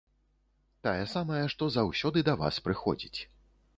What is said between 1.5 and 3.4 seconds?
што заўсёды да вас прыходзіць.